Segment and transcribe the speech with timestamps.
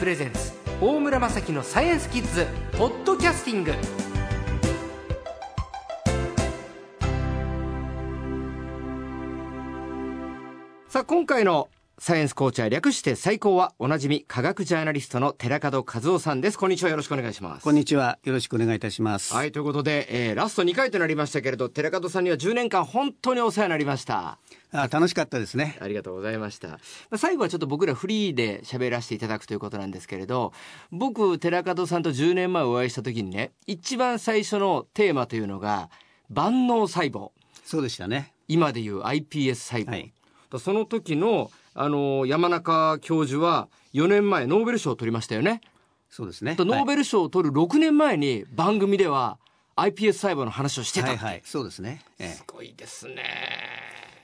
[0.00, 2.46] プレゼンツ大村雅樹のサイエンスキッズ
[2.78, 3.74] ポッドキャスティング。
[10.88, 11.68] さあ今回の
[12.00, 16.58] サイエンスコーチャー略して最高はおなじみ科学ジャーナリストの寺門和夫さんです。
[16.58, 16.88] こんにちは。
[16.88, 17.62] よろしくお願いします。
[17.62, 18.18] こんにちは。
[18.24, 19.34] よろしくお願いいたします。
[19.34, 24.38] はいということで、えー、ラスト2回となりましたけれど寺門さんには10年間本当にお世話になりました。
[24.72, 25.76] あ楽しかったですね。
[25.78, 26.78] ありがとうございました、ま
[27.10, 30.54] あ、最後はちょっと僕らフリーで喋らせていただくということなんですけれど
[30.90, 35.90] 僕寺門さんと10年前お会いした時にね一番最初のテーマというのが
[36.30, 37.32] 万能細胞。
[37.62, 38.32] そうでしたね。
[38.48, 40.12] 今でいう iPS 細胞、はい、
[40.58, 45.60] その時のあの山中教授は4年前ノーベル賞を取りましたよね。
[46.08, 46.56] そうですね。
[46.58, 49.38] ノーベル賞を取る6年前に番組では
[49.76, 51.08] iPS 細胞の話をしてた。
[51.08, 52.02] はい、はい、そうですね。
[52.18, 53.24] ええ、すごいですね。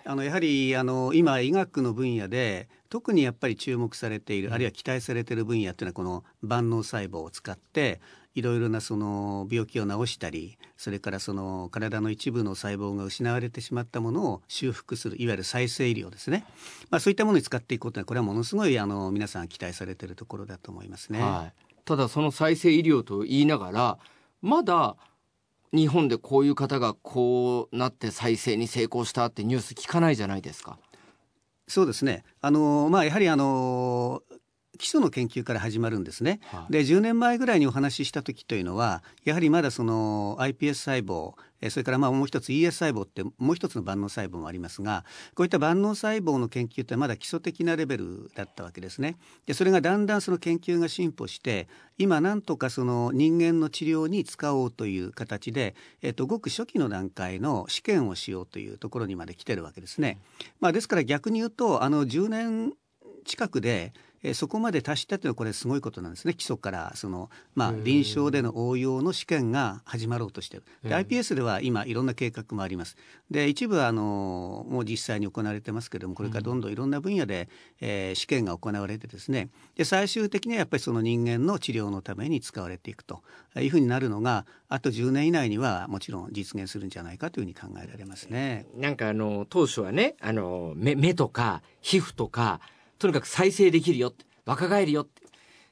[0.04, 8.00] あのやはりあの今医学の分野で特にやっぱり注目されている、あるいは期待されている分野っていうのはこの万能細胞を使って
[8.36, 16.44] いろいろなその病気を治したりそれからその体の一部の細胞が失われてしまったものを修復するいわゆる再生医療ですね、
[16.90, 21.20] まあ、そういったものに使っていくことはこれはものすごいあの皆さん期待されているところだと思いますね。
[21.20, 23.98] はい、ただその再生医療と言いながら
[24.42, 24.96] まだ
[25.72, 30.78] 日本でこういう方がこうなって再生に成功したってニュース聞かないじゃないですか。
[31.68, 32.24] そうですね。
[32.42, 34.22] あのまあやはりあの
[34.76, 36.40] 基礎の研究から始まるんですね。
[36.46, 41.34] はい、で10年前ぐらいにお話しした時というのはやはりまだその iPS 細胞
[41.70, 45.04] それからまあもう一つ ES 細胞ってもう一つの万能細胞もありますが
[45.34, 49.16] こういった万能細胞の研究ってまだ基礎的なレベルだったわけですね。
[49.46, 60.18] でそれがだんだんその研究が進歩して今なんとかその人間の治療に使おうという形で、えっと、ごく初期の段階の試験をしようというところにまで来てるわけですね。
[60.60, 62.72] まあ、ですから逆に言うとあの10年
[63.26, 63.92] 近くで
[64.26, 66.34] えー、そこまで達したというのはこれすごいことなんですね。
[66.34, 70.66] 基礎からその、まあ、臨床での応用の試験が始まろうとしている。
[70.82, 72.96] で iPS では今いろんな計画もあります。
[73.30, 77.48] で一部はあのもう実際に行われてますけれどもこれからどんどんいろんな分野で、
[77.80, 79.48] えー、試験が行われてですね。
[79.76, 83.22] で最終的にはやっぱりその人間の治療のために使われていくと
[83.56, 88.66] いうふうになるのがあと10年以内にはもちろん実現するんじゃないかというふうに考えられますね。
[88.74, 92.60] なんかあの当初はねあの目目とか皮膚とか
[92.98, 94.12] とにかく再生できるよ
[94.44, 95.26] 若返るよって。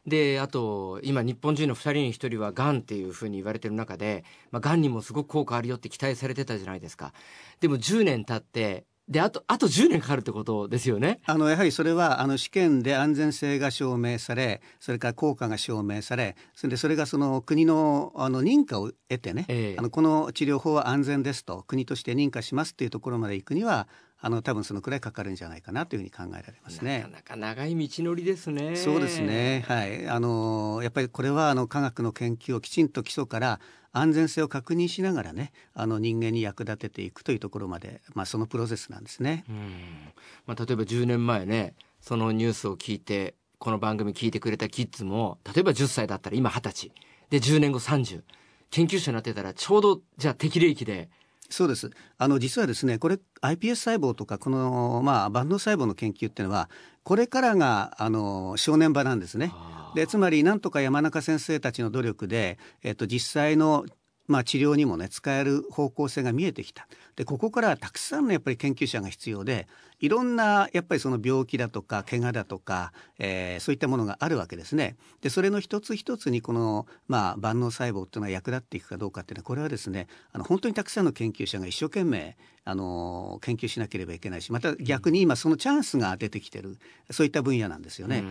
[0.06, 7.14] であと今日本人の2人に1人はがんっていうふうに言われてる中で、まあ、がんにもすごく効果あるよって期待されてたじゃないですか。
[7.60, 11.20] でも10年経ってであとあと10年かかるってことですよね。
[11.26, 23.88] あのやはりそれはあの試験で安全性が証明されそれから効果が証明されそれでそれがその国のあの認可を得てね、えー、あのこの治療法は安全ですと国として認可しますっていうところまで行くには
[24.26, 27.00] あの多分そのくらいかかるんじゃないかなというふうに考えられますね。
[27.00, 28.74] なかなか長い道のりですね。
[28.74, 29.66] そうですね。
[29.68, 30.08] はい。
[30.08, 33.60] あのやっぱりこれはあの科学の研究をきちんと基礎から
[33.92, 39.44] 安全性を確認しながらねあの人間に役立てていくというところまで、まあ、そのプロセスなんですね。
[40.46, 46.92] まあ、例えば10年前ねそのニュースを聞いてこの番組聞いてくれたキッズも例えば10歳だったら今20歳
[47.28, 48.22] で10年後30
[48.70, 51.10] 研究者になってたらちょうどじゃあ適齢期で
[51.50, 51.91] そうです。
[52.19, 56.69] あの実はですね、これ iPS 細胞とかこのまあ万能細胞の研究っていうのは
[57.03, 59.53] これからがあの正念場なんですね。
[59.94, 63.84] でつまりなんとか山中先生たちの努力で、えっと、実際の
[64.26, 66.86] まあ、治療にもね使える方向性が見えてきた
[67.16, 69.68] でここからはたくさんのやっぱり研究者が必要で
[70.00, 74.96] いろんなやっぱりその病気だとか怪我だとか、えー、そういったものがあるわけですね。
[75.22, 82.36] でそれの一つ一つにこの、まあ、万能細胞っていうのは役立っていくかどうかっていうのはこれはですねあの本当にたくさんの研究者が一生懸命
[82.66, 86.78] あの研究しなければいけないしまた逆に今そのチャンスが出てきてる
[87.10, 88.24] そういった分野なんですよね。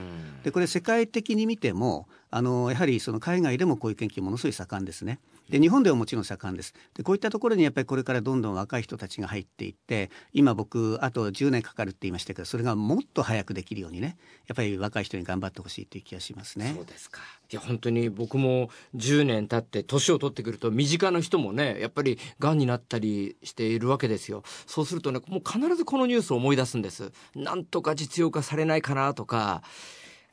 [0.43, 5.19] でこれ世界的に見てもあのやはりその海外でもこういう研究ものすごい盛んですね。
[5.49, 6.73] で日本ではもちろん盛んです。
[6.95, 16.73] でこういったところにやっぱりこれからどんどん若い人たちが入っていって今僕あと10年かかるって言いましたけどそれがもっと早くできるようにねやっぱり若い人に頑張ってほしいという気がしますね。
[16.75, 17.21] そうですか
[17.51, 24.41] いや本当に僕も10年経って年を取ってくると身近な人もねやっぱりがんになったりしているわけですよ。
[24.65, 27.11] そうするとねもう必ずこのニュースを思い出すんです。
[27.35, 29.61] なんとか実用化されないかなとか。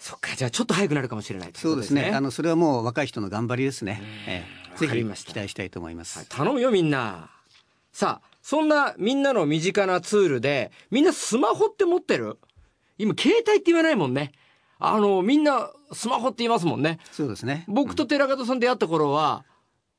[0.00, 2.11] そっかじゃあちょっと早くなるかもしれない、ね、そうですね。
[2.12, 4.44] あのそれはもう若い人の頑張りですね、え
[4.75, 4.94] え、ぜひ
[5.25, 7.31] 期待したいと思います、はい、頼むよみんな。
[7.93, 12.38] さあそんなみんなの身近なツールでみんなスマホって持ってる？
[12.99, 14.32] 今携帯って言わないもんね。
[14.79, 16.99] あのみんなスマホって言いますもんね。
[17.12, 17.67] そうですね。
[17.69, 19.44] 僕と寺門さん出会った頃は、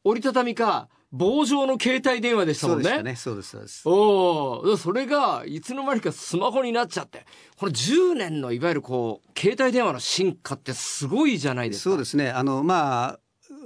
[0.03, 3.03] 折りたたみか棒状の携帯電話でしたもんね。
[3.03, 3.15] ね。
[3.15, 3.81] そうです、そうです。
[3.85, 7.25] おお、それが、いつの間にかスマホになっちゃって、
[7.57, 11.89] この10年のいわゆるこう、携帯電話の進化ってすごいじゃないですか。
[11.91, 12.29] そうですね。
[12.29, 13.19] あの、まあ、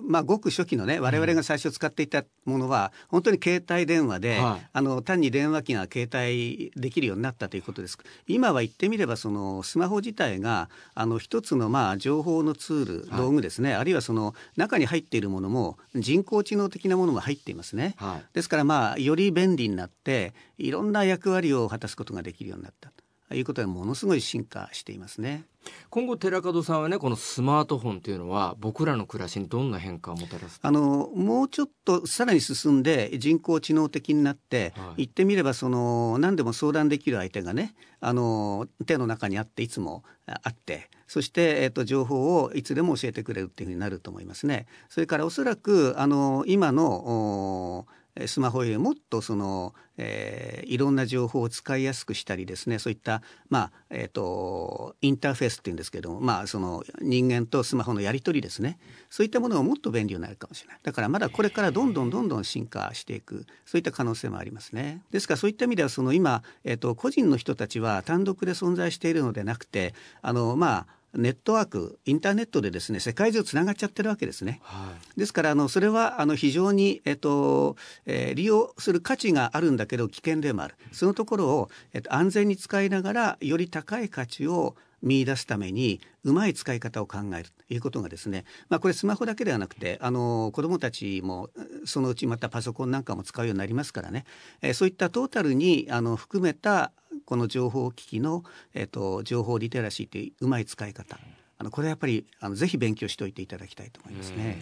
[0.03, 7.97] まあ、ごく初期のね我々が最初使っていたものは、本当に携帯電話で、はい、あの単に電話機が携帯できるようになったということです。
[8.27, 25.45] 今は言ってみればそのスマホ自体があの一つのまあ情報のツール道具ですね、はい、あるいはその中に入っているものも人工知能的なものも入っていますね、はい、ですからまあより便利になっていろんな役割を果たすことができるようになったということはものすごい進化していますね。
[25.89, 30.59] 今後寺門さんはねこのスマートフォンというのは僕らの暮らしにどんな変化をもたらす？
[30.61, 44.67] あのもうちょっとさらに進んで人工知能的になって、はい、言ってみればその何でも相談できる相手がねあの手の中にあっていつもあってそして、えっと、情報をいつでも教えてくれるっていうふうになると思いますね。
[44.89, 47.87] それからおそらくあの今の
[48.27, 58.79] スマホよりもっとその、えー、いろんな情報を使いやすくしたりですねそういった、まあえーと、インターフェースっていうんですけども、まあ、その人間とスマホのやり取りですね。
[59.09, 60.79] そういったものがもっと便利になるかもしれない。
[60.83, 65.01] だからまだこれからどんどんどんどん進化していくそういった可能性もありますね。
[65.11, 74.59] ですからそういった意味ではその今、えーと個人の人たちは単独で存在しているのでなくてあのまあネットワークインターネットでですね世界中つながっちゃってるわけですね。
[74.63, 77.75] はい、ですからあのそれはあの非常に、えっと
[78.05, 80.75] えー、利用する価値があるんだけど危険でもある。
[80.91, 84.75] そのところを、えっと、安全に使いながらより高い価値を
[85.05, 91.49] 見出すためにうまい使い方を考えるということがですね、まあ、これスマホだけではなくてあの子どもたちも
[91.85, 94.25] そのうちまたパソコンなんかも使うようになりますからね、
[94.61, 96.91] えー、そういったトータルにあの含めた
[97.25, 98.43] この情報機器の、
[98.73, 101.17] えーと、情報リテラシーといううまい使い方。
[101.57, 104.57] あのこれはやっぱりあのぜひ勉強しておいていただきたいと思いますね。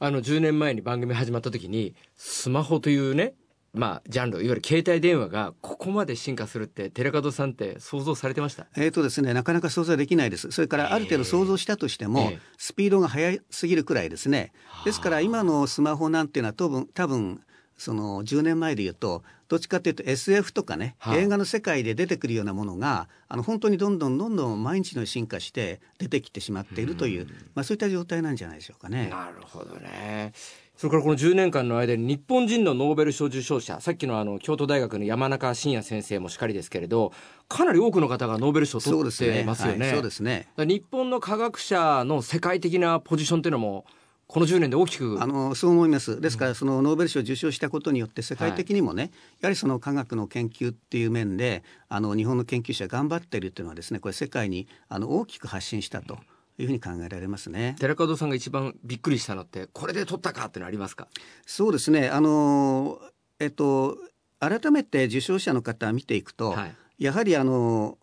[0.00, 3.34] あの10年前に番組始まった時にスマホというね
[3.74, 8.66] まあ、ジャンルいわゆる携帯電話がここまで進化するって寺門さんって想像されてました？
[8.76, 10.50] えーとですね、なかなか想像できないです。
[10.50, 14.52] それからある程度想像したとしても、スピードが速すぎるくらいですね。
[14.86, 17.42] ですから今のスマホなんていうのは多分多分
[17.78, 29.08] その10年前で言うとどっちかというと SF とかね、はあ、映画の世界で出てくるようなものがあの本当にどんどんどんどん毎日の進化して出てきてしまっているという、うまあ、そういった状態なんじゃないでしょうかね。
[29.08, 30.32] なるほどね。
[30.76, 37.12] それからこの10年間の間に日本人のノーベル賞受賞者さっきのあの京都大学の山中伸也先生もしかりですけれど
[37.48, 39.90] かなり多くの方がノーベル賞を取ってますよね。
[39.90, 43.86] そうですね、はい、日本の科学者の世界的なポジションというのも
[44.28, 56.18] この10年で大きくあのそう思いますですからそのノーベル賞を受賞したことによって世界的にもね、はい、やはりその科学の研究っていう面であの日本の研究者頑張っているというのはですねこれ世界にあの大きく発信したと。
[56.60, 57.76] いうふうに考えられますね。
[57.78, 61.06] 寺門さんが一番びっくりしたのってこれで取ったかってのありますか？
[61.46, 62.08] そうですね。
[62.08, 62.98] あの
[63.38, 63.96] えっと
[64.40, 67.96] 改めて受賞者の方見ていくと、はい、やはりあの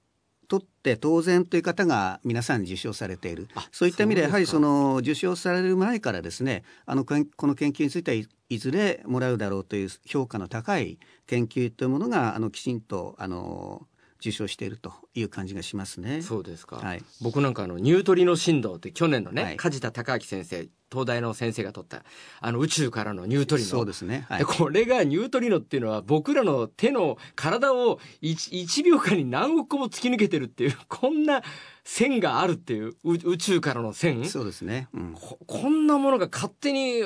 [0.48, 7.16] 取って当然という方が皆さん受賞されているそういった意味でやはりその受賞される前からですねあのこ
[7.48, 13.88] の研究についてはいずれもらうだろうという評価の高い研究というものがあのきちんとあの
[14.20, 16.22] 受賞しているという感じがしますね。
[16.22, 16.78] そうですか。
[16.78, 22.04] はい、僕なんかあのニュートリノ振動って去年のね、はい、梶田隆明先生東大の先生が取った
[22.40, 23.70] あの宇宙からのニュートリノ。
[23.70, 31.42] そうですね、はい、これがニュートリノっていうのは僕らの手の体を 1, 1秒間に何億個も突き抜けてるっていう こんな
[31.84, 34.26] 線があるっていう宇宙からの線。
[34.26, 35.14] そうですね、うん。
[35.14, 37.04] こ、こんなものが勝手に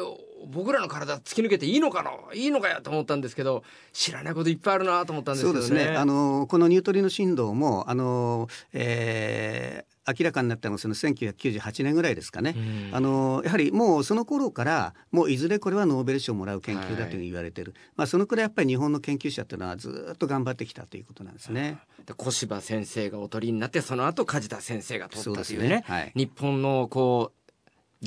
[0.48, 2.12] 僕らの体突き抜けていいのかな？
[2.34, 5.68] いいのかやと思ったんですけど知らないこといっぱいあるなと思ったんですけどね。
[5.68, 5.98] そうですね。
[5.98, 12.56] あのこのニュートリノ振動もあの、えー明らかになったのはその1998年ぐらいですかね、
[12.92, 21.78] あのやはりもうその頃からもういずれこれはノーベル賞をもらう研究だと言われてる、はい、まあ、そのくらいやっぱり日本の研究者というのはずっと頑張ってきたということなんですね。
[22.18, 25.84] 小柴先生がお取りになってその後梶田先生が取ったというね、ね。
[25.86, 27.40] はい、日本のこう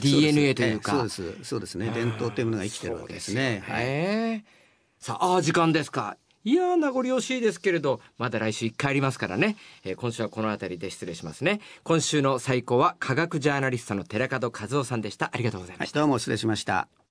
[0.01, 0.93] DNA というか。
[0.93, 1.45] そうです。
[1.45, 1.91] そうですね。
[1.95, 3.63] 伝統というものが生きてるわけですね。
[3.67, 4.45] はい、
[4.99, 11.61] さああ時間ですかいや名残惜しいですけれどまだ来週1回ありますからね、えー、今週はこの辺りで失礼しますね。
[11.85, 15.31] 今週の最高は科学ジャーナリストの寺門和夫さんでした。
[15.33, 17.02] ありがとうございました、どうも失礼しました。